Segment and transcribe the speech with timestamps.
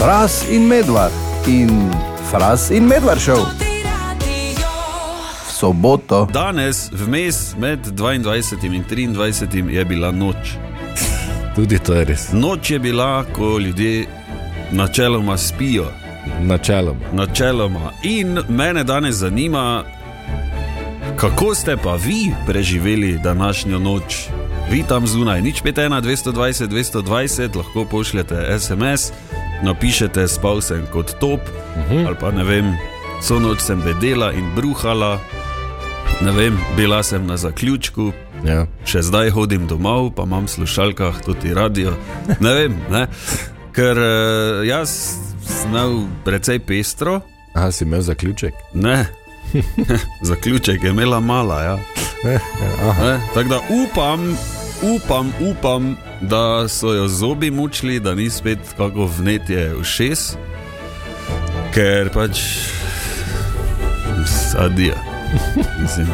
[0.00, 1.12] Fras in medvard
[1.46, 1.90] in
[2.30, 3.44] Fras in medvard šel.
[5.46, 6.28] V soboto.
[6.32, 8.64] Danes, vmes med 22
[8.98, 10.56] in 23 je bila noč.
[11.54, 12.32] Tudi to je res.
[12.32, 14.06] Noč je bila, ko ljudje
[14.72, 15.84] načeloma spijo.
[16.40, 17.12] Načeloma.
[17.12, 17.92] Načeloma.
[18.02, 19.84] In mene danes zanima,
[21.16, 24.28] kako ste pa vi preživeli današnjo noč.
[24.70, 29.12] Vi tam zunaj, nič 5, 220, 220, lahko pošljete SMS,
[29.62, 32.06] napišete, spal sem kot top, uh -huh.
[32.06, 32.74] ali pa ne vem,
[33.22, 35.18] so noč sem bedela in bruhala,
[36.20, 38.12] ne vem, bila sem na zaključku,
[38.44, 38.66] Ja.
[38.84, 41.92] še zdaj hodim domov, pa imam v slušalkah tudi radio.
[42.40, 43.06] Ne vem, ne?
[43.72, 45.14] ker eh, jaz
[45.66, 47.20] imel precej pestro,
[47.54, 48.54] Aha, si imel zaključek.
[48.74, 49.06] ne.
[50.22, 51.62] Zaključek je imela mala.
[51.62, 51.78] Ja.
[52.24, 52.40] Ne,
[53.34, 54.36] Tako da upam,
[54.82, 60.38] upam, upam, da so jo zobi mučili, da ni spet kako vnetje v šest,
[61.74, 62.40] ker pač
[64.26, 64.96] sadija.
[65.82, 66.06] Mislim,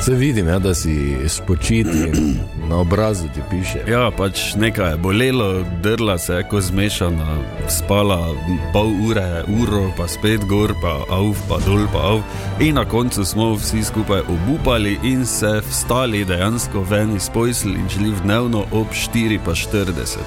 [0.00, 3.78] Se vidim, ja, da si spočit in na obrazu ti piše.
[3.90, 8.34] Ja, pač nekaj je bolelo, drla se je kot zmešana, spala
[8.72, 12.22] pol ure, uro, pa spet gor, pa avf, pa dol, pa avf.
[12.60, 17.88] In na koncu smo vsi skupaj obupali in se vstali dejansko ven iz pojsl in
[17.88, 20.18] šli v dnevno ob 4:40.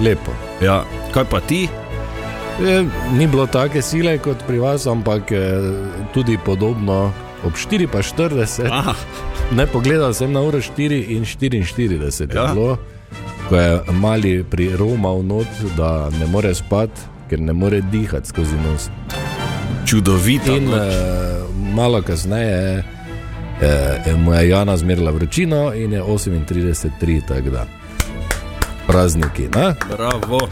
[0.00, 0.32] Lepo.
[0.62, 1.68] Ja, kaj pa ti?
[2.64, 5.40] Je, ni bilo take sile kot pri vas, ampak eh,
[6.14, 7.27] tudi podobno.
[7.44, 8.94] Ob 4:40, Aha,
[9.52, 12.42] ne pogledal sem na uro 4 in 44 Ja.
[12.42, 12.78] je bilo,
[13.48, 17.00] ko je mali pri Roma v not, da ne more spati,
[17.30, 18.90] ker ne more dihati skozi nos.
[19.86, 20.52] čudovita.
[20.52, 20.74] In noč.
[20.76, 21.42] eh,
[21.74, 22.84] malo kasneje
[23.60, 27.66] eh, je moja Jana zmerila vročino in je 38-3, tako da
[28.86, 29.48] prazniki.
[29.54, 29.74] Ne?
[29.96, 30.48] Bravo,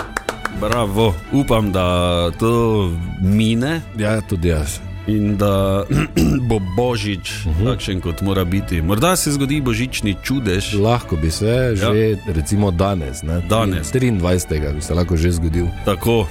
[0.61, 1.15] bravo.
[1.33, 1.87] Upam, da
[2.31, 3.81] to mine.
[3.99, 4.79] Ja, tudi jaz.
[5.09, 5.85] In da
[6.49, 7.55] bo božič uh Mhm.
[7.59, 7.67] -huh.
[7.69, 8.83] takšen, kot mora biti.
[8.83, 12.17] Morda se zgodi božični čudež, Lahko bi se že ja.
[12.29, 13.41] recimo danes, ne?
[13.41, 13.93] Danes.
[13.93, 14.75] 23.
[14.75, 15.67] bi se lahko že zgodil.
[15.85, 16.27] tako.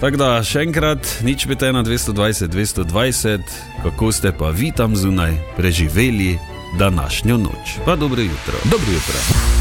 [0.00, 3.38] Tako da še enkrat, nič pete na 220, 220,
[3.82, 6.38] kako ste pa vi tam zunaj preživeli
[6.78, 7.80] današnjo noč.
[7.84, 8.54] Pa dobro jutro.
[8.64, 9.57] Dobro jutro.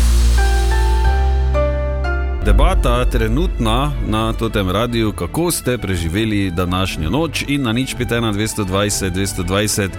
[2.47, 8.33] Debata trenutna na tem radiju, kako ste preživeli današnjo noč, in na nič pete na
[8.33, 9.89] 220, 220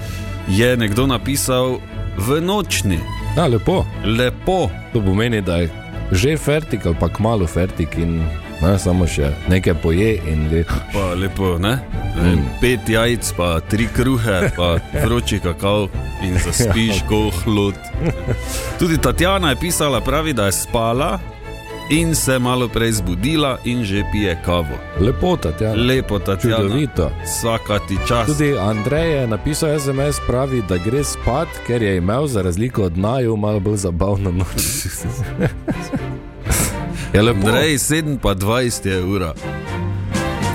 [0.48, 1.78] je nekdo napisal
[2.16, 2.98] v nočni.
[3.36, 3.84] Ja, lepo.
[4.04, 5.70] Lepo, To pomeni, da je
[6.12, 8.24] že fertik ali pa kmalo fertik in
[8.62, 10.64] ne, samo še nekaj poje in gre.
[10.92, 11.78] pa lepo, ne?
[12.16, 12.48] Mm.
[12.60, 15.88] Pet jajc, pa tri kruhe, pa vroči kakao
[16.24, 17.74] in zaspiš, ko hlod.
[18.78, 21.18] Tudi Tatjana je pisala, pravi, da je spala
[21.90, 24.78] in se malo prej zbudila in že pije kavo.
[25.00, 25.82] Lepo, Tatjana.
[25.82, 26.56] Lepo, Tatjana.
[26.56, 27.10] Čudovito.
[27.24, 28.26] Vsaka ti čas.
[28.26, 32.98] Tudi Andrej je napisal SMS, pravi, da gre spat, ker je imel za razliko od
[32.98, 34.46] naju malo bolj zabavno noč.
[37.14, 37.46] je lepo.
[37.46, 39.34] Andrej, 7 pa 20 je ura.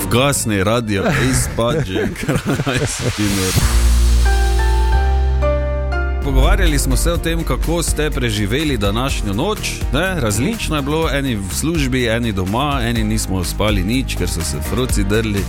[0.06, 3.93] Vgasni radio, ej spad že, kraj spinor.
[6.24, 9.60] Pogovarjali smo se o tem, kako ste preživeli današnjo noč.
[9.94, 10.16] Ne?
[10.20, 14.58] Različno je bilo, eni v službi, eni doma, eni nismo spali nič, ker so se
[14.70, 15.44] froci drli.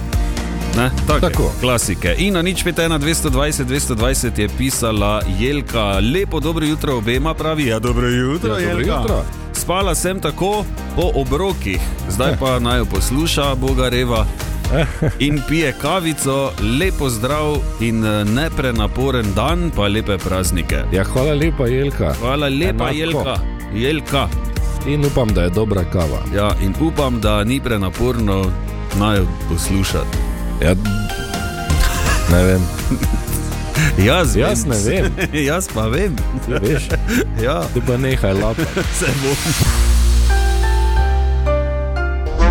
[0.76, 0.90] Ne?
[1.06, 1.52] Take, Tako.
[1.60, 2.14] Klasike.
[2.18, 5.84] In na nič 5, 1, 220, 220 je pisala Jelka,
[6.14, 9.00] lepo dobro jutro obema, pravi, ja, dobro jutro, Ja, dobro Jelka.
[9.00, 9.24] jutro.
[9.52, 10.64] Spala sem tako
[10.96, 14.26] po obrokih, zdaj pa naj jo posluša, Boga reva.
[15.18, 20.84] In pije kavico, lepo zdrav in eh, neprenaporen dan, pa lepe praznike.
[20.92, 22.14] Ja, hvala lepa, Jelka.
[22.20, 22.94] Hvala lepa, Enako.
[22.94, 23.36] Jelka.
[23.74, 24.28] Jelka.
[24.86, 26.22] In upam, da je dobra kava.
[26.34, 28.52] Ja, in upam, da ni prenaporno
[28.96, 30.18] naj poslušati.
[30.62, 30.74] Ja,
[32.30, 32.60] ne vem,
[34.06, 35.12] Jaz, Jaz ne vem.
[35.46, 36.16] Jaz pa vem.
[36.46, 36.88] ti veš,
[37.42, 38.62] Ja, ti pa nehaj lapa.
[38.98, 39.83] se bom.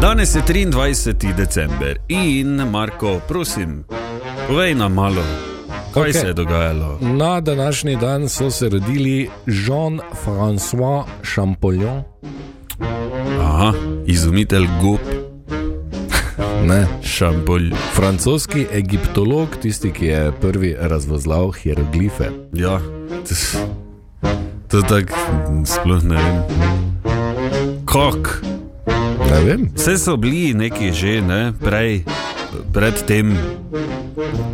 [0.03, 1.35] Danes je 23.
[1.35, 3.83] december in Marko, prosim,
[4.47, 5.23] povej nam malo,
[5.93, 6.21] kaj okay.
[6.21, 6.97] se je dogajalo.
[7.01, 11.03] Na današnji dan so se rodili Jean-François
[11.33, 12.03] Champollion,
[13.39, 13.73] Aha,
[14.05, 14.99] izumitelj gob,
[16.69, 17.71] ne, šampolj.
[17.93, 22.29] francoski egiptolog, tisti, ki je prvi razvozlal hieroglife.
[22.53, 22.79] Ja,
[23.29, 23.59] to,
[24.67, 25.15] to tako
[25.65, 26.43] sploh ne vem.
[27.85, 28.52] Kak?
[29.33, 32.03] Ne vem, Vse so bili neki že, ne, prej,
[32.69, 33.33] predtem,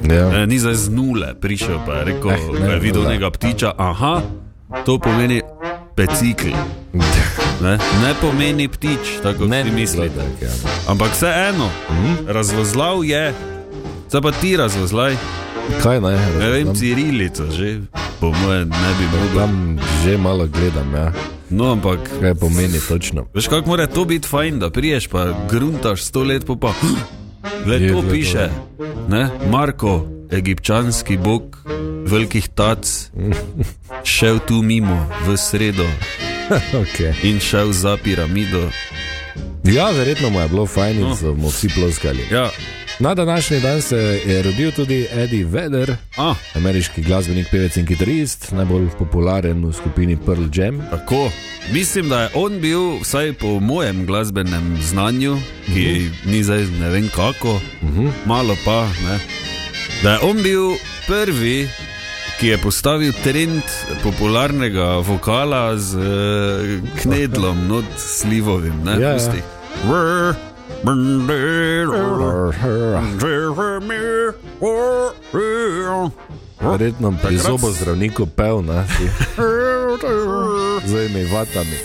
[0.05, 0.29] ja.
[0.29, 3.11] ne, ni zdaj z nule prišel, pa je rekel, Eh, ne, da je videl nula.
[3.11, 4.21] nekega ptiča, aha,
[4.83, 5.41] to pomeni
[5.93, 6.55] pecikl.
[7.59, 10.15] ne, ne pomeni ptič, tako kot Ne vi mislite.
[10.15, 10.53] tako, ja.
[10.87, 12.11] Ampak vseeno, Mhm.
[12.27, 13.33] razvozlal je,
[14.07, 15.13] zdaj pa ti razvozlaj,
[15.77, 16.15] Kaj naj?
[16.39, 17.83] ne vem, cirilico že,
[18.17, 19.37] po mojem, ne bi mogel.
[19.37, 19.53] Tam
[20.01, 21.11] že malo gledam, ja.
[21.49, 23.25] No, ampak kaj pomeni točno.
[23.33, 26.73] Veš, kako mora to biti fajn, da priješ pa gruntaš sto let po pa.
[27.65, 28.49] Le to glej, piše,
[29.09, 29.29] ne?
[29.51, 31.57] Marko, egipčanski bog
[32.05, 33.11] velikih tac,
[34.03, 35.85] šel tu mimo v sredo
[36.81, 37.13] okay.
[37.23, 38.69] in šel za piramido.
[39.63, 41.15] Ja, verjetno mu je bilo fajn in No.
[41.15, 42.25] so mu vsi ploskali.
[42.31, 42.49] Ja,
[42.99, 48.51] Na današnji dan se je rodil tudi Eddie Vedder, a, ameriški glasbenik, pevec in kitarist,
[48.51, 50.81] najbolj popularen v skupini Pearl Jam.
[50.89, 51.31] tako.
[51.71, 57.09] Mislim, da je on bil, vsaj po mojem glasbenem znanju, ki ni zdaj ne vem
[57.15, 58.11] kako, uh -huh.
[58.25, 59.19] malo pa, ne,
[60.03, 60.61] da je on bil
[61.07, 61.69] prvi,
[62.39, 63.63] ki je postavil trend
[64.03, 66.03] popularnega vokala z uh,
[67.01, 68.83] knedlom, not slivovim.
[68.83, 70.48] Ne, Ja, ja.
[76.61, 78.83] Verjetno pri Takrat- zobozdravniku pev, ne,
[80.89, 81.77] z imi vatami.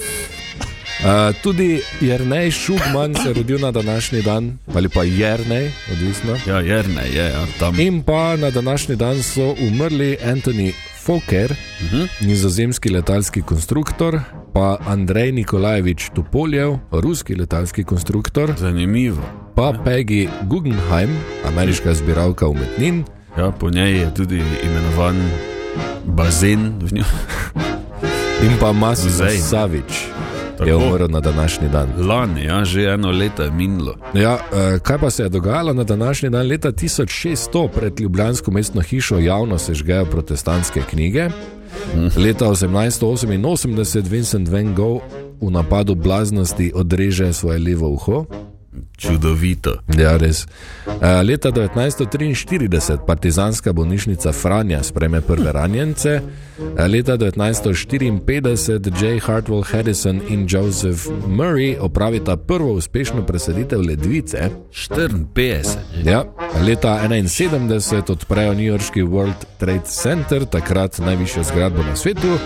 [1.04, 6.36] Uh, tudi Jrnej Šugman se je rodil na današnji dan, ali pa Jrnej, odvisno.
[6.46, 7.80] Ja, jerne je, ja, tam.
[7.80, 12.08] In pa na današnji dan so umrli Anthony Fokker, uh -huh.
[12.20, 14.20] nizozemski letalski konstruktor,
[14.54, 19.22] pa Andrej Nikolajevič Tupoljev, ruski letalski konstruktor, Zanimivo.
[19.54, 21.10] pa Peggy Guggenheim,
[21.44, 23.04] ameriška zbiralka umetnin.
[23.38, 25.30] Ja, po njej je tudi imenovan
[26.04, 27.04] bazen v njoj.
[28.44, 29.38] In pa Muzej.
[29.38, 30.06] Savič
[30.58, 30.68] Tako.
[30.68, 31.88] je umrl na današnji dan.
[32.08, 33.94] Lani, ja, že eno leto je minilo.
[34.14, 36.46] Ja, eh, kaj pa se je dogajalo na današnji dan?
[36.46, 41.28] Leta 1600 pred Ljubljansko mestno hišo javno se žgejo protestantske knjige.
[42.16, 45.02] Leta 1888 Vincent van Gogh
[45.40, 48.24] v napadu blaznosti odreže svoje levo uho.
[48.96, 49.74] Čudovito.
[49.98, 50.46] Ja, res.
[51.22, 56.20] Leta 1943 partizanska bolnišnica Franja spreme prve ranjence,
[56.88, 59.18] leta 1954 J.
[59.20, 64.50] Hartwell Harrison in Joseph Murray opravita prvo uspešno presaditev ledvice.
[64.72, 65.64] 54.
[66.04, 66.24] Ja,
[66.66, 72.38] leta 1971 odprejo newyorški World Trade Center, takrat najvišjo zgradbo na svetu.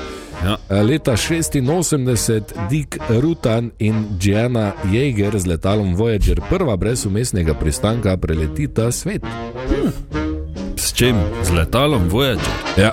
[0.44, 0.82] Ja.
[0.82, 8.92] Leta 86 Dick Rutan in Gianna Jaeger z letalom Voyager, prva brez umestnega pristanka, preletita
[8.92, 9.26] svet.
[10.78, 11.16] S čim?
[11.42, 12.54] Z letalom Voyager.
[12.76, 12.92] Ja.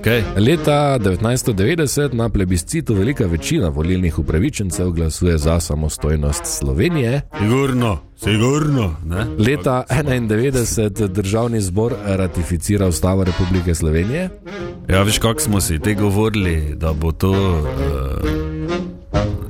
[0.00, 0.22] Okay.
[0.36, 7.20] Leta 1990 na plebiscitu velika večina volilnih upravičencev glasuje za samostojnost Slovenije.
[7.38, 8.96] Sigurno, sigurno.
[9.04, 9.26] Ne?
[9.38, 14.28] Leta 1991 državni zbor ratificira ustavo Republike Slovenije.
[14.88, 17.66] Ja, veš, kako smo si te govorili, da bo to uh,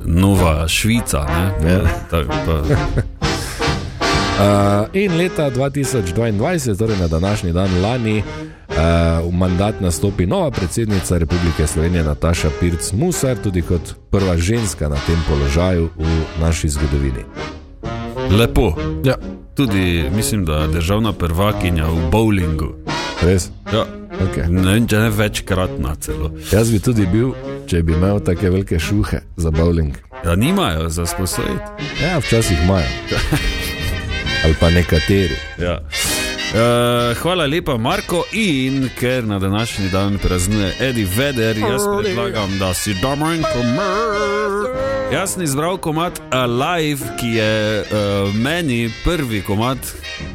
[0.05, 1.25] nova Švica.
[1.63, 1.71] Ne?
[1.71, 1.81] Ja.
[2.09, 2.61] Tak, pa,
[4.33, 8.75] Uh, in leta 2022, torej na današnji dan lani, uh,
[9.29, 14.95] v mandat nastopi nova predsednica Republike Slovenije Nataša Pirc Musar, tudi kot prva ženska na
[15.07, 16.05] tem položaju v
[16.41, 17.23] naši zgodovini.
[18.37, 18.73] lepo.
[19.03, 19.15] Ja,
[19.55, 22.73] Tudi mislim, da je državna prvakinja v bowlingu.
[23.21, 23.49] res.
[23.73, 23.85] Ja.
[24.13, 24.49] Okay.
[24.49, 26.31] Ne vem, če ne večkratna celo.
[26.51, 27.31] Jaz bi tudi bil,
[27.67, 29.93] če bi imel tako velike šuhe za bowling.
[30.25, 31.89] Ja, nimajo za sposojiti.
[32.03, 32.87] Ja, včasih imajo.
[34.43, 35.35] Ali pa nekateri.
[35.59, 35.79] Ja.
[36.53, 38.23] Uh, hvala lepa, Marko.
[38.31, 44.69] In ker na današnji dan praznuje Eddie Vedder, jaz predlagam, da si doma in komer.
[45.13, 49.77] Jaz sem izbral komat Alive, ki je uh, meni prvi komat,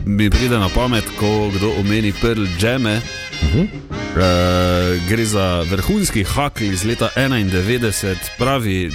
[0.06, 2.96] mi pride na pamet, ko kdo omeni Pearl Jame.
[3.42, 3.62] Uh -huh.
[3.62, 8.90] uh, gre za vrhunski hakl iz leta 91, pravi,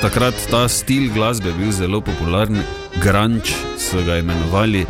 [0.00, 2.62] takrat ta stil glasbe bil zelo popularen,
[3.02, 4.86] grunge so ga imenovali,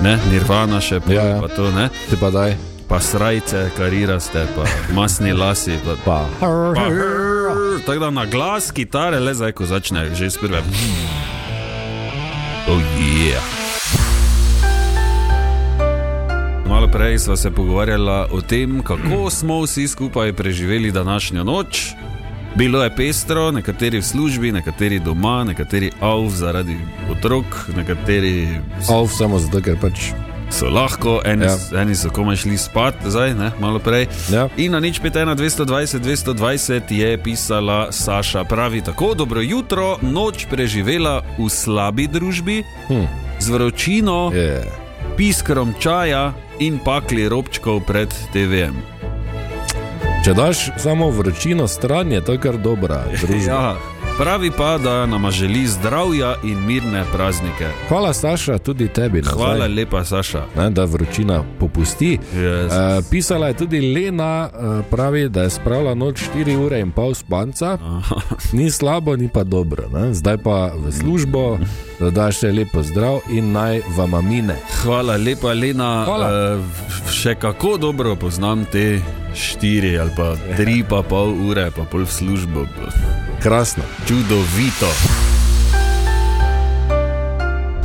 [0.00, 1.40] ne, Nirvana še pa, Ja, ja.
[1.40, 2.56] pa to, ne, Ti pa daj.
[2.88, 4.62] pa srajce, kariraste, pa
[4.92, 5.74] masni lasi.
[5.84, 6.18] Pa, Pa.
[6.74, 6.84] pa,
[7.82, 10.62] tako da na glas kitare, le zdaj, ko začne že iz prve.
[12.68, 13.42] Oh, yeah.
[16.66, 21.94] Malo prej smo se pogovarjali o tem, kako smo vsi skupaj preživeli današnjo noč.
[22.56, 26.76] Bilo je pestro, nekateri v službi, nekateri doma, nekateri avv zaradi
[27.10, 27.44] otrok,
[27.76, 28.48] nekateri
[28.88, 30.12] Ov, samo zato, ker pač.
[30.48, 31.56] so lahko, eni, Ja.
[31.76, 34.06] eni so komaj šli spat, zdaj, ne, malo prej.
[34.30, 34.48] Ja.
[34.56, 40.46] In na nič 5, 1, 220, 220 je pisala Saša, pravi tako: Dobro jutro, noč
[40.46, 43.04] preživela v slabi družbi, Hm.
[43.38, 44.64] z vročino, Je.
[45.16, 48.95] piskrom čaja in pakli robčkov pred TV-jem.
[50.26, 53.52] Če daš samo vročino stran, je to kar dobra družba.
[53.52, 53.76] Ja,
[54.18, 57.68] Pravi pa, da nam želi zdravja in mirne praznike.
[57.88, 59.18] Hvala, Saša, tudi tebi.
[59.18, 59.34] Nazaj.
[59.34, 60.44] Hvala lepa, Saša.
[60.56, 62.18] Ne, da vročina popusti.
[62.34, 62.66] Yes.
[62.66, 67.14] Uh, pisala je tudi Lena, uh, pravi, da je spravila noč 4 ure in pol
[67.14, 67.78] spanca.
[68.52, 69.88] Ni slabo, ni pa dobro.
[69.92, 70.14] Ne?
[70.14, 71.58] Zdaj pa v službo,
[72.00, 74.56] da daš še lepo zdrav in naj vam amine.
[74.82, 76.04] Hvala lepa, Lena.
[76.04, 76.56] Hvala.
[76.56, 79.02] Uh, še kako dobro poznam te
[79.34, 82.64] štiri ali pa tri pa pol ure, pa pol v službo.
[83.46, 83.82] Krasno.
[84.08, 84.90] Čudovito.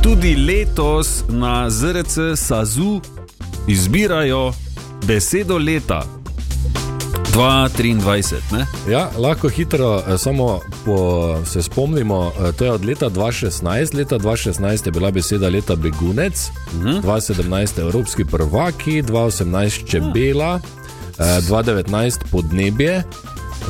[0.02, 3.00] Tudi letos na ZRC Sazu
[3.66, 4.52] izbirajo
[5.06, 6.02] besedo leta.
[7.34, 8.66] 2023, ne?
[8.90, 13.94] Ja, lahko hitro, eh, samo po, se spomnimo, eh, to je od leta 2016.
[13.94, 17.02] Leta 2016 je bila beseda leta begunec, uh -huh.
[17.02, 20.82] 2017 evropski prvaki, 2018 čebela, uh.
[21.18, 23.04] 2019 podnebje,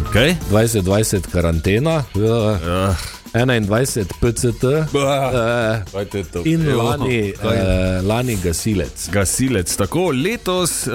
[0.09, 0.37] Okay.
[0.51, 2.23] 2020 karantena, uh,
[2.63, 2.95] Uh,
[3.33, 9.09] 21 PCT uh, in lani, uh, lani gasilec.
[9.13, 9.77] Gasilec.
[9.77, 10.93] Tako letos uh,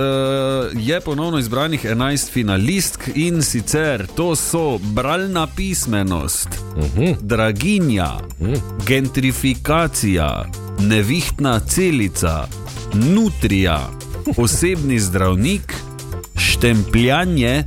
[0.74, 7.16] je ponovno izbranih 11 finalistk in sicer to so bralna pismenost, uh -huh.
[7.22, 8.60] draginja, uh -huh.
[8.86, 10.46] gentrifikacija,
[10.80, 12.48] nevihtna celica,
[12.94, 13.90] nutrija,
[14.44, 15.74] osebni zdravnik,
[16.36, 17.64] štempljanje,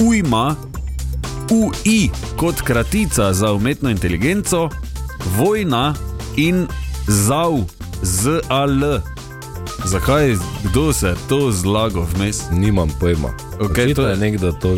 [0.00, 0.56] ujma.
[1.50, 4.68] UI kot kratica za umetno inteligenco,
[5.36, 5.94] vojna
[6.36, 6.66] in
[7.08, 7.58] zav,
[8.02, 9.00] ZAL.
[9.84, 12.42] Zakaj, kdo se je to zlagal vmes?
[12.50, 13.28] Nimam pojma.
[13.60, 14.76] Očitno to je- je nekdo to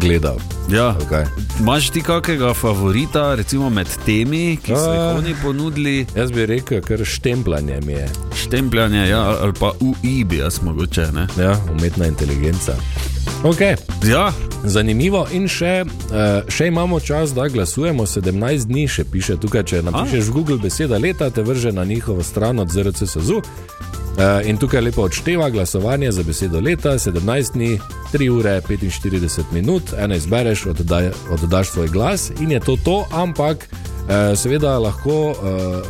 [0.00, 0.36] gledal.
[0.68, 0.96] Ja.
[1.00, 1.24] Okay.
[1.60, 5.14] Imaš ti kakega favorita, recimo med temi, ki so jih A.
[5.18, 6.06] oni ponudili?
[6.16, 8.08] Jaz bi rekel, ker štempljanje mi je.
[8.36, 11.06] Štempljanje, ja, ali pa UI bi jaz mogoče.
[11.12, 11.26] Ne?
[11.38, 12.72] Ja, umetna inteligenca.
[13.44, 13.76] Okay.
[14.08, 14.32] Ja,
[14.64, 18.06] Zanimivo in še, eh, še imamo čas, da glasujemo.
[18.06, 19.64] 17 dni še piše tukaj.
[19.68, 23.42] Če napišeš v Google beseda leta, te vrže na njihovo stran od ZRCSU.
[24.14, 27.80] Uh, in tukaj lepo odšteva glasovanje za besedo leta, 17 dni,
[28.12, 33.66] 3 ure 45 minut, ena izbereš, oddaj, oddaš svoj glas in je to to, ampak
[33.66, 35.34] uh, seveda lahko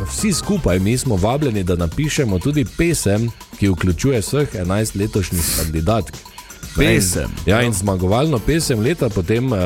[0.08, 3.28] vsi skupaj, mi smo vabljeni, da napišemo tudi pesem,
[3.61, 6.33] ki vključuje vseh 11 letošnjih kandidatk.
[6.76, 7.31] Pesem.
[7.47, 9.59] Ja, in zmagovalno pesem leta potem uh,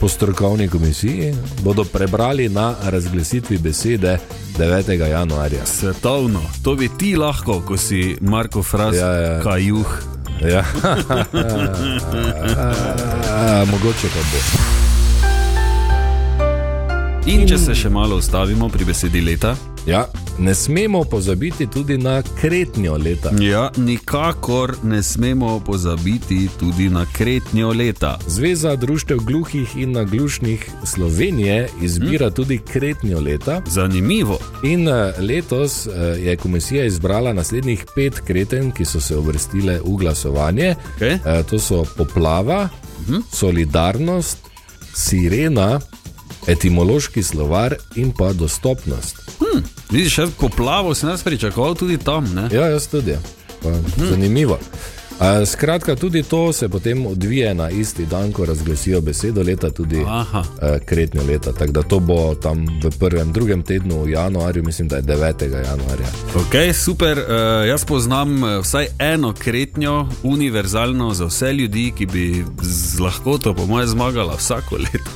[0.00, 4.18] po strokovni komisiji bodo prebrali na razglasitvi besede
[4.58, 5.08] 9.
[5.08, 5.66] januarja.
[5.66, 6.40] svetovno.
[6.62, 9.40] To bi ti lahko, ko si Marko Fras, Ja, ja.
[9.42, 9.86] kajuh.
[10.42, 10.64] Ja.
[13.66, 14.67] Mogoče pa bo.
[17.28, 19.56] In če se še malo ustavimo pri besedi leta,
[19.88, 20.02] Ja,
[20.38, 23.30] ne smemo pozabiti tudi na kretnjo leta.
[23.40, 28.18] ja, nikakor ne smemo pozabiti tudi na kretnjo leta.
[28.26, 33.62] Zveza društev gluhih in naglušnih Slovenije izbira tudi kretnjo leta.
[33.66, 34.38] Zanimivo.
[34.62, 39.96] In eh, letos eh, je komisija izbrala naslednjih pet kreten, ki so se uvrstile v
[39.96, 40.74] glasovanje.
[40.98, 41.18] Okay.
[41.24, 42.68] Eh, To so poplava,
[43.32, 44.38] solidarnost,
[44.94, 45.80] sirena,
[46.48, 49.16] etimološki slovar in pa dostopnost.
[49.90, 52.34] Vidiš, jaz poplavo sem jaz pričakoval tudi tam.
[52.34, 52.48] Ne?
[52.52, 53.16] Ja, jaz tudi.
[53.62, 53.68] Pa,
[54.10, 54.58] zanimivo.
[55.18, 60.04] A, Skratka, tudi to se potem odvije na isti dan, ko razglasijo besedo leta, tudi
[60.06, 60.44] Aha.
[60.62, 61.52] eh, kretnjo leta.
[61.52, 65.44] Tako da to bo tam v prvem, drugem tednu v januarju, mislim, da je 9.
[65.44, 66.06] januarja.
[66.34, 67.18] Ok, super.
[67.18, 73.54] Uh, jaz poznam eh, vsaj eno kretnjo, univerzalno za vse ljudi, ki bi z lahkoto,
[73.54, 75.10] po mojem, zmagala vsako leto.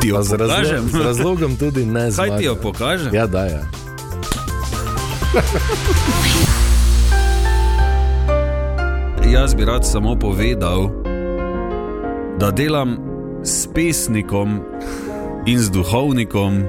[0.00, 0.88] Ti jo z, razlo pokažem?
[0.88, 2.36] z razlogom tudi ne Kaj zmaga.
[2.36, 3.14] ti jo pokažem?
[3.14, 3.60] Ja, da je.
[9.32, 10.90] Jaz bi rad samo povedal,
[12.38, 12.96] da delam
[13.44, 14.60] s pesnikom
[15.46, 16.62] in z duhovnikom,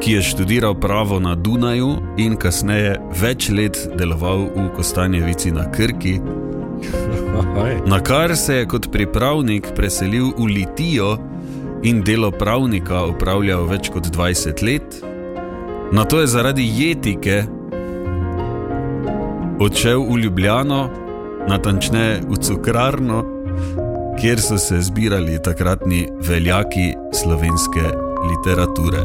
[0.00, 6.20] ki je študiral pravo na Dunaju in kasneje več let deloval v Kostanjevici na Krki,
[7.92, 11.18] na kar se je kot pripravnik preselil v Litijo
[11.82, 15.00] in delo pravnika upravljal več kot 20 let.
[15.92, 17.42] Na to je zaradi jetike
[19.60, 20.80] odšel v Ljubljano,
[21.48, 23.24] natančneje v cukrarno,
[24.20, 27.84] kjer so se zbirali takratni veljaki slovenske
[28.30, 29.04] literature.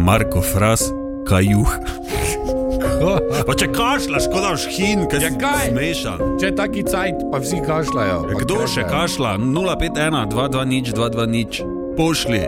[0.00, 0.88] Marko Fras,
[1.28, 2.59] kajuh.
[3.46, 5.66] Pa če kašljaš, kot daš hin, kaj Ja, kaj?
[5.70, 6.18] smešan.
[6.36, 8.18] Če je taki cajt, pa vsi kašljajo.
[8.24, 8.92] pa Kdo še kregajo.
[8.96, 9.32] kašlja?
[9.38, 11.52] 051, 22 nič, 22 nič,
[11.96, 12.42] pošli.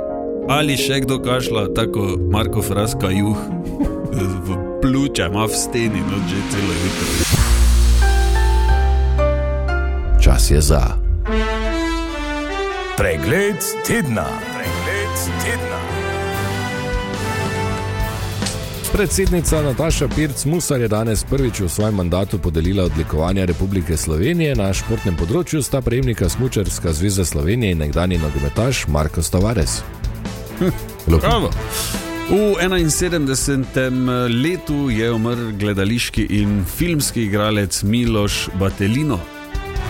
[0.48, 3.38] Ali še kdo kašlja, tako Marko Fras, kajuh,
[4.12, 4.48] v
[4.80, 7.10] pljuče, ima v steni, no že celo jutro.
[10.18, 10.82] Čas je za
[12.96, 14.26] Pregled tedna.
[14.52, 15.71] Pregled tedna.
[18.92, 24.52] Predsednica Nataša Pirc Musar je danes prvič v svojem mandatu podelila odlikovanja Republike Slovenije.
[24.54, 29.80] Na športnem področju sta prejemnika Smučarska zveza Slovenije in nekdani nogometaš Marko Stavares.
[31.08, 31.48] Bravo.
[32.28, 34.28] V 71.
[34.28, 39.18] letu je umrl gledališki in filmski igralec Miloš Batelino.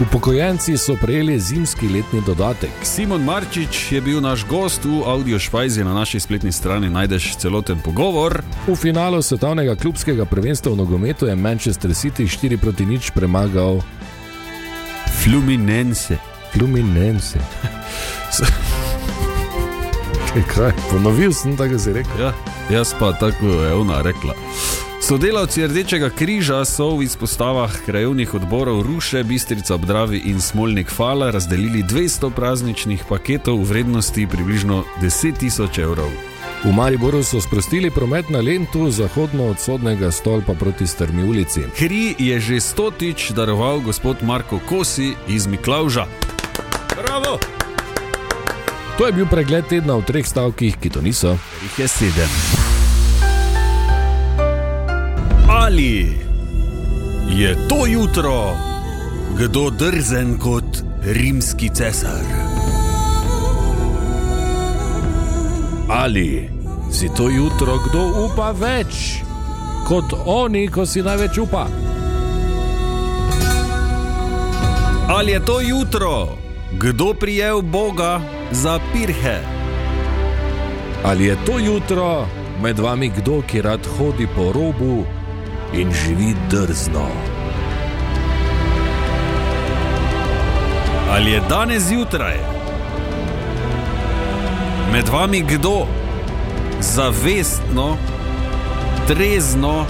[0.01, 2.71] Upokojenci so prejeli zimski letni dodatek.
[2.83, 6.91] Simon Marčič je bil naš gost v audio špajzi na naši spletni strani.
[6.91, 8.43] Najdeš celoten pogovor.
[8.67, 13.83] V finalu svetovnega klubskega prvenstva v nogometu je Manchester City 4 proti nič premagal
[15.23, 16.17] Fluminense.
[16.53, 17.39] Fluminense.
[20.55, 20.73] Kaj?
[20.91, 22.17] Ponovil sem, tako si rekel.
[22.21, 22.33] Ja,
[22.71, 24.33] jaz pa tako je ona rekla.
[25.13, 31.83] Sodelavci Rdečega križa so v izpostavah krajovnih odborov Ruše, Bistrica obdravi in Smolnik Fala razdelili
[31.85, 36.09] 200 prazničnih paketov v vrednosti približno 10 tisoč evrov.
[36.65, 41.69] V Mariboru so sprostili promet na Lentu, zahodno od sodnega stolpa proti Strmi ulici.
[41.77, 46.09] Kri je že stotič daroval gospod Marko Kosi iz Miklauža.
[46.97, 47.37] Bravo!
[48.97, 51.37] To je bil pregled tedna v treh stavkih, ki to niso.
[51.61, 52.62] Jih je sedem.
[55.63, 56.11] Ali
[57.31, 58.51] je to jutro
[59.39, 62.27] kdo drzen kot rimski cesar?
[65.89, 66.51] Ali
[66.91, 69.23] si to jutro kdo upa več
[69.87, 71.67] kot oni, ko si največ upa?
[75.15, 76.29] Ali je to jutro
[76.75, 78.19] kdo prijel Boga
[78.51, 79.39] za pirhe?
[81.05, 82.27] Ali je to jutro
[82.63, 85.22] med vami kdo, ki rad hodi po robu
[85.73, 87.09] in živi drzno?
[91.11, 92.37] Ali je danes zjutraj
[94.93, 95.87] med vami kdo
[96.81, 97.97] zavestno,
[99.09, 99.85] trezno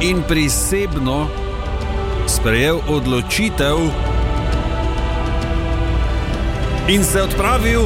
[0.00, 1.26] in prisebno
[2.26, 3.76] sprejel odločitev
[6.88, 7.82] in se odpravil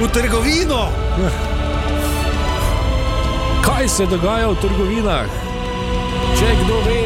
[0.00, 0.88] v trgovino?
[3.64, 5.45] Kaj se dogaja v trgovinah?
[6.36, 7.02] Če kdo ve.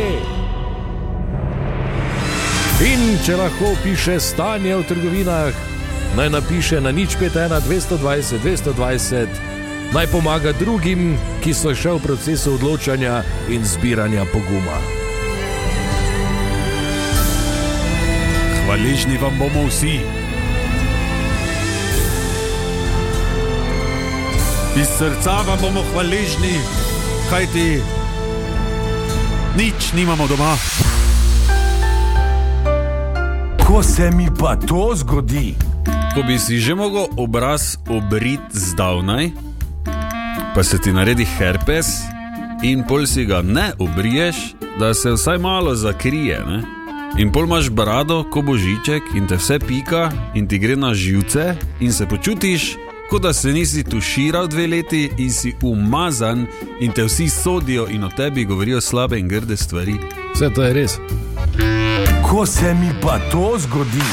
[2.82, 5.60] In če lahko piše stanje v trgovinah,
[6.18, 9.38] naj napiše na nič 51, 220, 220,
[9.94, 11.14] naj pomaga drugim,
[11.44, 13.20] ki so še v procesu odločanja
[13.54, 14.80] in zbiranja poguma.
[18.64, 20.00] Hvaležni vam bomo vsi.
[24.74, 26.58] Iz srca vam bomo hvaležni,
[27.30, 27.99] kajti
[29.56, 30.56] nič nimamo doma.
[33.66, 35.54] Ko se mi pa to zgodi,
[36.14, 39.30] Ko bi si že mogel obraz obrit zdavnaj,
[40.54, 42.02] pa se ti naredi herpes
[42.66, 46.42] in pol si ga ne obriješ, da se vsaj malo zakrije.
[46.42, 46.58] Ne?
[47.22, 51.54] In pol imaš brado, ko božiček in te vse pika in ti gre na živce
[51.80, 52.74] in se počutiš,
[53.10, 56.46] kot da se nisi tuširal dve leti in si umazan
[56.80, 59.94] in te vsi sodijo in o tebi govorijo slabe in grde stvari.
[60.34, 60.98] Vse to je res.
[62.30, 64.06] ko se mi pa to zgodi,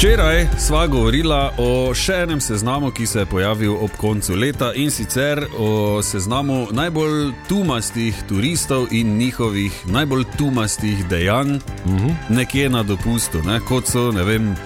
[0.00, 4.88] Včeraj sva govorila o še enem seznamu, ki se je pojavil ob koncu leta in
[4.88, 12.14] sicer o seznamu najbolj tumastih turistov in njihovih najbolj tumastih dejanj uh -huh.
[12.30, 13.60] nekje na dopustu, ne?
[13.60, 14.56] kot so, ne vem,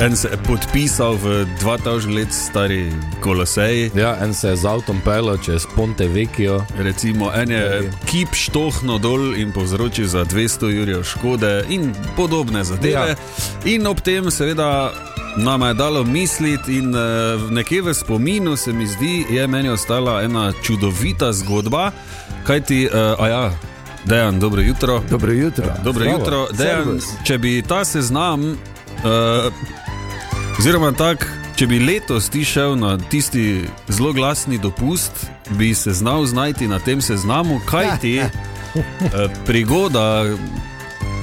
[0.00, 3.90] en se je podpisal v 2000 let stari koloseji.
[3.94, 6.64] Ja, en se je z avtom pelil čez Ponte Vecchio.
[6.78, 13.08] Recimo, en je kip štohno dol in povzročil za 200 jurjev škode, in podobne zadeve.
[13.08, 13.16] Ja.
[13.64, 14.92] In ob tem, seveda,
[15.36, 20.22] nam je dalo misliti, in uh, nekje v spominu se mi zdi, je meni ostala
[20.22, 21.90] ena čudovita zgodba.
[22.46, 23.50] Kaj ti, uh, a ja,
[24.04, 25.02] dejan, dobro jutro.
[25.10, 25.66] dobro jutro.
[25.84, 26.18] Dobro Zdravo.
[26.18, 29.52] jutro, Dejan, če bi ta seznam, uh,
[30.58, 31.22] oziroma tak,
[31.56, 36.78] če bi letos ti šel na tisti zelo glasni dopust, bi se znal znajti na
[36.78, 38.30] tem seznamu, kaj ti uh,
[39.46, 40.24] prigoda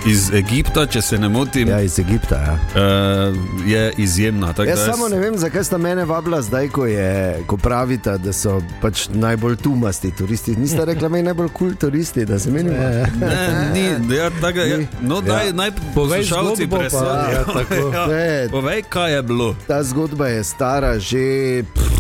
[0.06, 2.36] iz Egipta, če se ne motim, Ja, iz Egipta.
[2.36, 2.54] Ja.
[2.54, 4.54] uh, je izjemna.
[4.68, 8.34] Jaz da samo ne vem, zakaj sta mene vabila zdaj, ko, je, ko pravita, da
[8.34, 10.56] so pač najbolj tumasti turisti.
[10.56, 14.60] Niste rekli, da je najbolj kul cool turisti, da se meni Ne, ni, ja, tako,
[14.60, 17.32] ja, no, daj, naj Povej poslušalci presodijo.
[17.32, 17.92] ja, tako.
[18.16, 18.50] Ja.
[18.52, 19.56] Povej, kaj je bilo.
[19.68, 21.95] ta zgodba je stara že pff,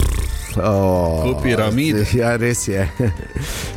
[0.58, 1.98] Oh, Kot piramid.
[2.14, 2.88] Ja, res je.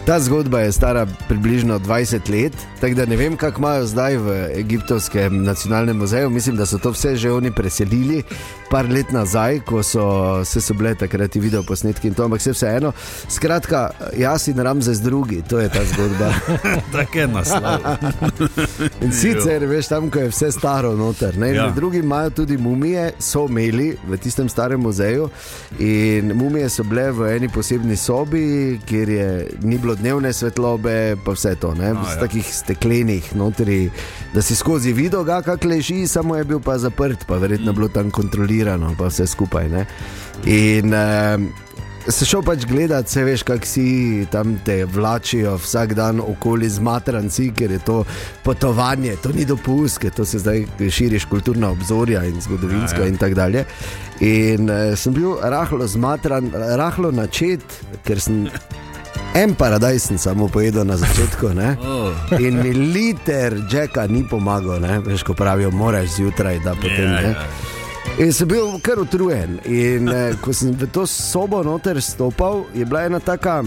[0.06, 4.36] Ta zgodba je stara približno 20 let, tako da ne vem, kako imajo zdaj v
[4.54, 6.30] Egiptovskem nacionalnem muzeju.
[6.30, 8.22] Mislim, da so to vse že oni preselili,
[8.70, 12.40] par let nazaj, ko so se so bile takrat ti video posnetki in to, ampak
[12.40, 12.92] vse vseeno.
[13.28, 16.32] Skratka, jaz in Ramzes drugi, to je ta zgodba.
[16.94, 17.80] Tako je naslov.
[19.04, 21.36] In sicer, veš, tam, ko je vse staro, noter.
[21.38, 21.68] Ne, ja.
[21.74, 25.28] Drugi imajo tudi mumije, so imeli v tistem starem muzeju.
[25.78, 29.28] In mumije so bile v eni posebni sobi, kjer je,
[29.62, 32.16] ni bilo dnevne svetlobe, pa vse to, ne, A, v ja.
[32.20, 33.90] takih steklenih, notri,
[34.34, 38.10] da si skozi videl, kako leži, samo je bil pa zaprt, pa verjetno bilo tam
[38.10, 39.68] kontrolirano, pa vse skupaj.
[39.68, 39.86] Ne.
[40.46, 41.48] In um,
[42.08, 46.80] se šel pač gledati, se veš, kako si tam te vlačijo vsak dan okoli z
[46.80, 48.04] matranci, ker je to
[48.42, 53.08] potovanje, to ni dopust, ker to se zdaj širiš kulturna obzorja in zgodovinsko Ja, ja.
[53.08, 53.64] in tako dalje.
[54.20, 57.64] In uh, sem bil rahlo zmatran, rahlo načet,
[58.04, 58.46] ker sem.
[59.34, 61.76] En paradajz sem samo pojedel na začetku, ne?
[61.84, 62.40] Oh.
[62.40, 64.98] in mi liter Jacka ni pomagal, ne?
[65.04, 67.34] veš, ko pravijo, moraš zjutraj, da potem Ja, ne.
[68.18, 68.24] Ja.
[68.24, 69.58] In sem bil kar utrujen.
[69.64, 73.62] In eh, ko sem v to sobo noter stopil, je bila ena taka.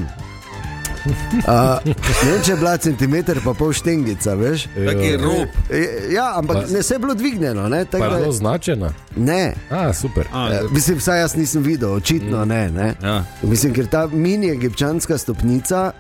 [1.02, 4.68] Uh, ne vem, če je bila centimeter, pa pol štengica, veš.
[4.70, 5.50] Taki rob.
[5.68, 5.80] E,
[6.12, 7.66] Ja, ampak Pa- ne se je bilo dvignjeno.
[7.66, 8.90] Ne, Pa tako, je bilo da, označena.
[9.16, 9.54] ne.
[9.72, 10.28] A, super.
[10.32, 12.70] A, Eh, Mislim, vsaj jaz nisem videl, očitno ne.
[12.70, 12.94] ne.
[13.02, 13.24] Ja.
[13.42, 15.92] Mislim, ker ta mini egipčanska stopnica,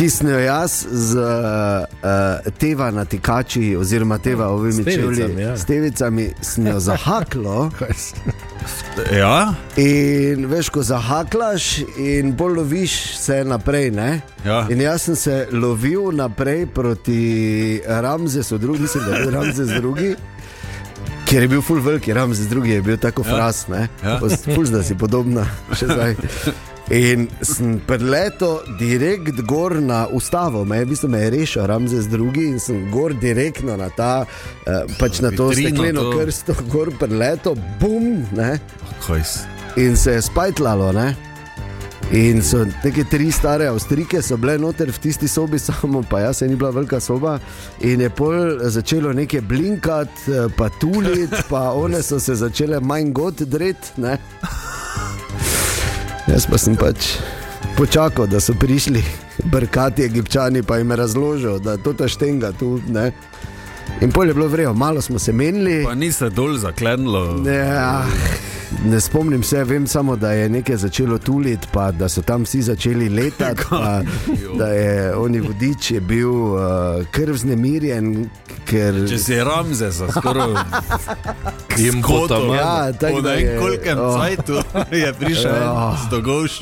[0.00, 5.56] ki sem jo jaz z uh, teva natikači, oziroma teva ovimi tevicami, čevlji, ja.
[5.56, 7.70] s tevicami, sem jo zahaklo.
[9.20, 13.90] ja, In veš, ko zahaklaš, in bolj loviš se naprej.
[13.90, 14.22] Ne?
[14.44, 14.64] Ja.
[14.72, 20.14] In jaz sem se lovil naprej proti Ramzesu, drugi, mislim, da je bil Ramzes drugi.
[21.28, 23.34] Ker je bil full veliki, Ramzes drugi je bil tako Ja.
[23.36, 23.88] fras, ne?
[24.04, 24.16] Ja.
[24.54, 25.44] Ful, da si podobna,
[25.76, 26.16] še zdaj.
[26.90, 32.08] In sem preletel direkt gor na ustavo, me, je- v bistvu me je rešil Ramzes
[32.08, 34.26] drugi in sem gor direktno na ta,
[34.66, 36.18] eh, pač na to Vitrino stekleno to.
[36.18, 38.58] krsto, gor preletel, bum, ne?
[39.06, 39.38] kaj si.
[39.76, 40.92] in se je spajtlalo.
[40.92, 41.14] Ne?
[42.12, 46.42] In so neke tri stare avstrike, so bile noter v tisti sobi, samo pa jaz,
[46.42, 47.38] ni bila velika soba.
[47.80, 53.12] In je pol začelo nekaj blinkati, eh, pa tuliti, pa one so se začele manj
[53.12, 53.92] god dret.
[56.30, 57.16] Jaz pa sem pač
[57.74, 59.02] počakal, da so prišli
[59.50, 62.78] brkati egipčani, pa jim razložil, da to štenga tu.
[62.88, 63.10] Ne?
[64.00, 65.82] In pol je bilo vrejo, malo smo se menili.
[65.84, 67.42] Pa ni se dol zaklenilo.
[67.46, 68.06] Ja,
[68.86, 72.62] ne spomnim se, vem samo, da je nekaj začelo tuliti, pa da so tam vsi
[72.62, 73.66] začeli letati.
[73.70, 74.02] Pa,
[74.58, 76.60] da je oni vodič je bil uh,
[77.10, 78.28] krv znemirjen,
[78.70, 80.54] ker Če si Ramzes, skoraj
[81.76, 84.16] Jim bo tam skoto, Ja, tako da je- kolikem oh.
[84.16, 84.54] cajtu
[84.92, 85.94] je prišel Oh.
[85.96, 86.52] z dolgovš,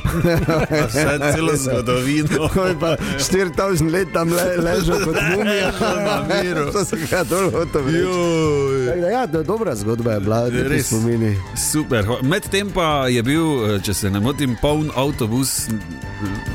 [0.85, 2.49] vse celo zgodovino.
[2.49, 6.65] Ko je pa 4000 let tam le, ležal kot mumija, Ležal na miru.
[6.73, 7.83] to se ga dol hotel.
[7.91, 9.11] Joj.
[9.11, 10.83] Ja, to je dobra zgodba, je bila, da Res.
[10.83, 11.33] ti spomini.
[11.57, 12.05] Super.
[12.23, 15.67] Medtem pa je bil, eh, če se ne motim, poln avtobus.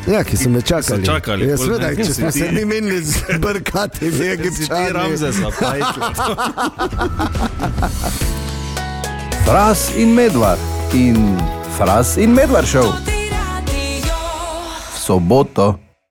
[0.05, 0.99] Ja, ki so me čakali.
[0.99, 4.91] So čakali, Ja, seveda, če smo se mi menili z brkati, v ti Egipčani.
[4.91, 5.42] Ramzesa, pajtla.
[9.45, 10.59] Fras in medvard
[10.93, 11.41] in
[11.77, 12.95] Fras in medvard šel v
[14.95, 15.82] soboto.